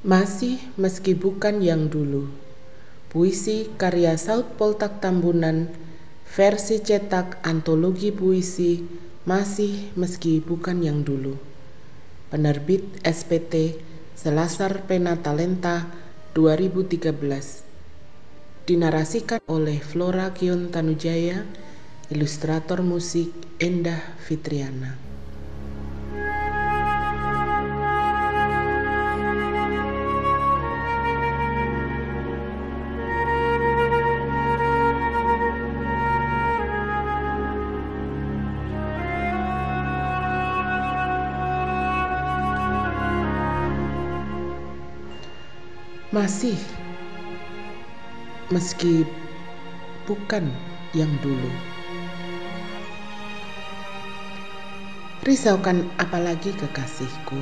[0.00, 2.24] Masih meski bukan yang dulu.
[3.12, 5.68] Puisi karya Saud Poltak Tambunan
[6.24, 8.80] versi cetak antologi puisi
[9.28, 11.36] Masih meski bukan yang dulu.
[12.32, 13.76] Penerbit SPT
[14.16, 15.84] Selasar Pena Talenta
[16.32, 17.12] 2013.
[18.64, 21.44] Dinarasikan oleh Flora Kion Tanujaya,
[22.08, 25.19] ilustrator musik Endah Fitriana.
[46.10, 46.58] Masih,
[48.50, 49.06] meski
[50.10, 50.50] bukan
[50.90, 51.46] yang dulu.
[55.22, 57.38] Risaukan apalagi kekasihku.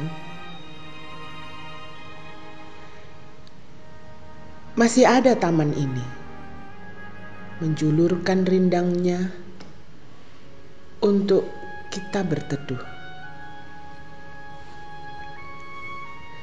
[4.76, 6.04] Masih ada taman ini,
[7.64, 9.32] menjulurkan rindangnya
[11.00, 11.48] untuk
[11.88, 12.84] kita berteduh.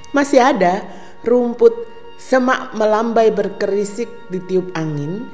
[0.10, 0.82] Masih ada
[1.22, 5.28] rumput Semak melambai berkerisik ditiup angin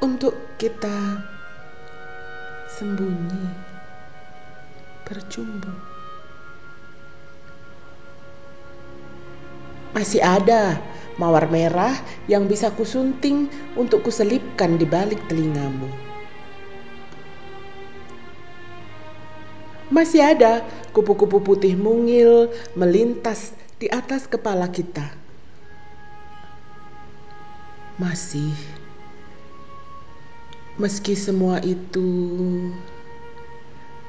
[0.00, 1.20] untuk kita
[2.72, 3.44] sembunyi,
[5.04, 5.72] berjumbu.
[9.92, 10.80] Masih ada
[11.20, 11.96] mawar merah
[12.28, 15.88] yang bisa kusunting untuk kuselipkan di balik telingamu.
[19.92, 20.64] Masih ada
[20.96, 25.25] kupu-kupu putih mungil melintas di atas kepala kita
[27.96, 28.52] masih
[30.76, 32.04] meski semua itu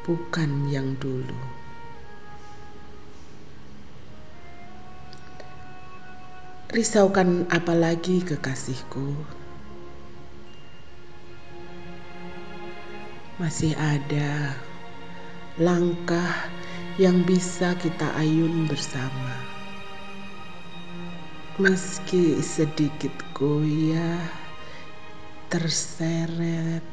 [0.03, 1.39] bukan yang dulu.
[6.67, 9.15] Risaukan apalagi kekasihku.
[13.39, 14.51] Masih ada
[15.55, 16.51] langkah
[16.99, 19.46] yang bisa kita ayun bersama
[21.57, 24.29] meski sedikit goyah
[25.49, 26.85] terseret.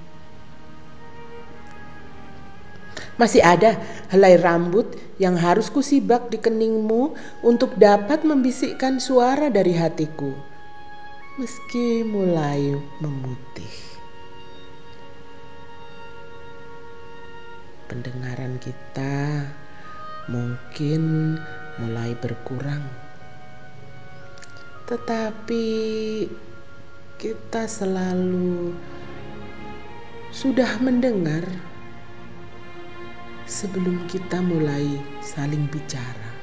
[3.20, 3.76] Masih ada
[4.08, 4.88] helai rambut
[5.20, 7.12] yang harus kusibak di keningmu
[7.44, 10.32] untuk dapat membisikkan suara dari hatiku.
[11.36, 12.72] Meski mulai
[13.04, 13.76] memutih.
[17.84, 19.44] Pendengaran kita
[20.32, 21.36] mungkin
[21.76, 22.82] mulai berkurang
[24.84, 25.64] tetapi
[27.16, 28.76] kita selalu
[30.28, 31.40] sudah mendengar
[33.48, 36.36] sebelum kita mulai saling bicara.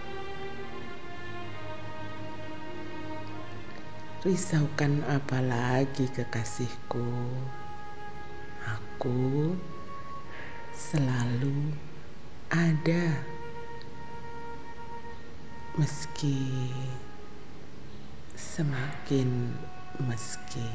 [4.26, 7.10] Risaukan apa lagi kekasihku?
[8.66, 9.54] Aku
[10.74, 11.74] selalu
[12.50, 13.22] ada
[15.78, 16.70] meski
[18.52, 19.56] semakin
[20.04, 20.68] meski.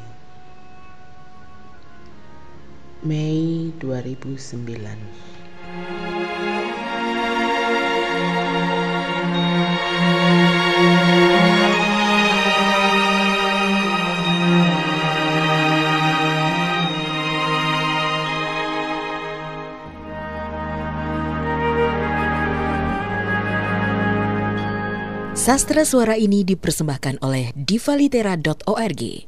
[3.04, 6.15] Mei 2009
[25.46, 29.22] Sastra suara ini dipersembahkan oleh divalitera.org.